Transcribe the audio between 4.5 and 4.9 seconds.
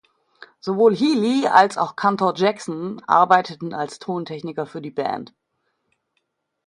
für die